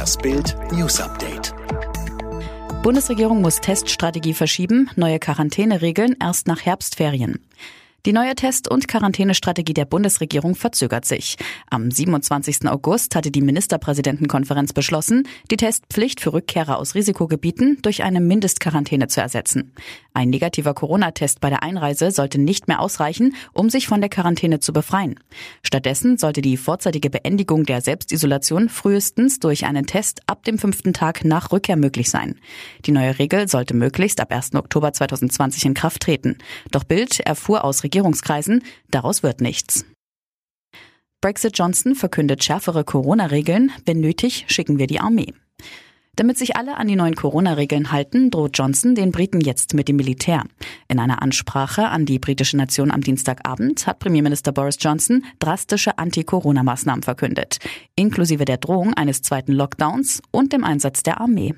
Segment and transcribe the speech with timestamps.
[0.00, 1.54] Das Bild News Update.
[2.82, 7.38] Bundesregierung muss Teststrategie verschieben, neue Quarantäneregeln erst nach Herbstferien.
[8.06, 11.36] Die neue Test- und Quarantänestrategie der Bundesregierung verzögert sich.
[11.68, 12.66] Am 27.
[12.66, 19.20] August hatte die Ministerpräsidentenkonferenz beschlossen, die Testpflicht für Rückkehrer aus Risikogebieten durch eine Mindestquarantäne zu
[19.20, 19.74] ersetzen.
[20.14, 24.60] Ein negativer Corona-Test bei der Einreise sollte nicht mehr ausreichen, um sich von der Quarantäne
[24.60, 25.20] zu befreien.
[25.62, 31.24] Stattdessen sollte die vorzeitige Beendigung der Selbstisolation frühestens durch einen Test ab dem fünften Tag
[31.26, 32.36] nach Rückkehr möglich sein.
[32.86, 34.54] Die neue Regel sollte möglichst ab 1.
[34.54, 36.38] Oktober 2020 in Kraft treten.
[36.70, 39.84] Doch Bild erfuhr aus Regierungskreisen, daraus wird nichts.
[41.20, 43.72] Brexit Johnson verkündet schärfere Corona-Regeln.
[43.84, 45.34] Wenn nötig, schicken wir die Armee.
[46.14, 49.96] Damit sich alle an die neuen Corona-Regeln halten, droht Johnson den Briten jetzt mit dem
[49.96, 50.44] Militär.
[50.86, 57.02] In einer Ansprache an die britische Nation am Dienstagabend hat Premierminister Boris Johnson drastische Anti-Corona-Maßnahmen
[57.02, 57.58] verkündet,
[57.96, 61.54] inklusive der Drohung eines zweiten Lockdowns und dem Einsatz der Armee.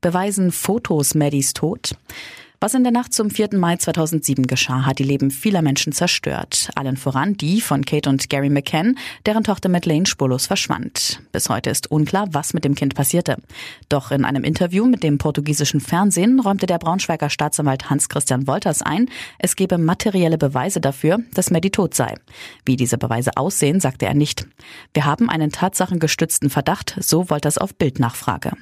[0.00, 1.96] Beweisen Fotos Maddies Tod?
[2.58, 3.50] Was in der Nacht zum 4.
[3.52, 6.70] Mai 2007 geschah, hat die Leben vieler Menschen zerstört.
[6.74, 11.20] Allen voran die von Kate und Gary McCann, deren Tochter Madeleine spurlos verschwand.
[11.32, 13.36] Bis heute ist unklar, was mit dem Kind passierte.
[13.90, 19.10] Doch in einem Interview mit dem portugiesischen Fernsehen räumte der Braunschweiger Staatsanwalt Hans-Christian Wolters ein,
[19.38, 22.14] es gebe materielle Beweise dafür, dass Maddie tot sei.
[22.64, 24.46] Wie diese Beweise aussehen, sagte er nicht.
[24.94, 28.52] Wir haben einen tatsachengestützten Verdacht, so Wolters auf Bildnachfrage.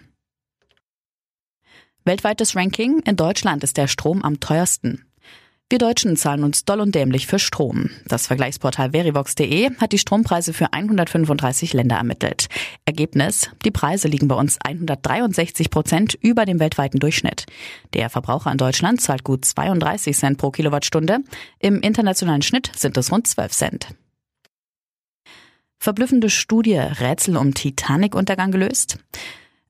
[2.07, 3.01] Weltweites Ranking.
[3.07, 5.07] In Deutschland ist der Strom am teuersten.
[5.71, 7.89] Wir Deutschen zahlen uns doll und dämlich für Strom.
[8.07, 12.49] Das Vergleichsportal verivox.de hat die Strompreise für 135 Länder ermittelt.
[12.85, 17.47] Ergebnis, die Preise liegen bei uns 163 Prozent über dem weltweiten Durchschnitt.
[17.95, 21.21] Der Verbraucher in Deutschland zahlt gut 32 Cent pro Kilowattstunde.
[21.59, 23.89] Im internationalen Schnitt sind es rund 12 Cent.
[25.79, 28.99] Verblüffende Studie, Rätsel um Titanic-Untergang gelöst?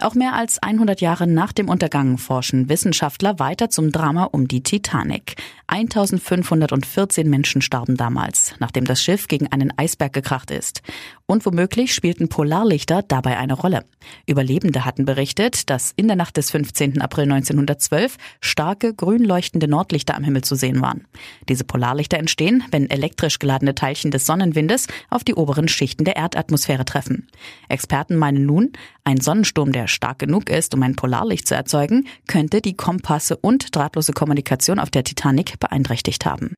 [0.01, 4.63] Auch mehr als 100 Jahre nach dem Untergang forschen Wissenschaftler weiter zum Drama um die
[4.63, 5.37] Titanic.
[5.67, 10.83] 1514 Menschen starben damals, nachdem das Schiff gegen einen Eisberg gekracht ist.
[11.27, 13.85] Und womöglich spielten Polarlichter dabei eine Rolle.
[14.27, 17.01] Überlebende hatten berichtet, dass in der Nacht des 15.
[17.01, 21.07] April 1912 starke grün leuchtende Nordlichter am Himmel zu sehen waren.
[21.49, 26.85] Diese Polarlichter entstehen, wenn elektrisch geladene Teilchen des Sonnenwindes auf die oberen Schichten der Erdatmosphäre
[26.85, 27.29] treffen.
[27.69, 28.73] Experten meinen nun,
[29.05, 33.75] ein Sonnensturm, der stark genug ist, um ein Polarlicht zu erzeugen, könnte die Kompasse und
[33.75, 36.55] drahtlose Kommunikation auf der Titanic beeinträchtigt haben.